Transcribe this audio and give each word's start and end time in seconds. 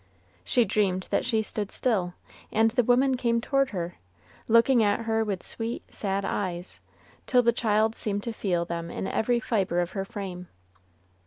She 0.43 0.65
dreamed 0.65 1.07
that 1.11 1.25
she 1.25 1.43
stood 1.43 1.69
still, 1.71 2.15
and 2.51 2.71
the 2.71 2.83
woman 2.83 3.17
came 3.17 3.39
toward 3.39 3.69
her, 3.69 3.97
looking 4.47 4.81
at 4.83 5.01
her 5.01 5.23
with 5.23 5.43
sweet, 5.43 5.83
sad 5.93 6.25
eyes, 6.25 6.79
till 7.27 7.43
the 7.43 7.53
child 7.53 7.93
seemed 7.93 8.23
to 8.23 8.33
feel 8.33 8.65
them 8.65 8.89
in 8.89 9.05
every 9.05 9.39
fibre 9.39 9.79
of 9.79 9.91
her 9.91 10.03
frame. 10.03 10.47